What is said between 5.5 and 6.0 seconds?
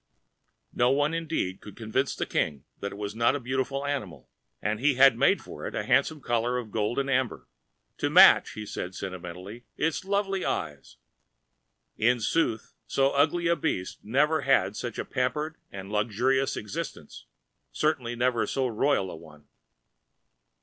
it a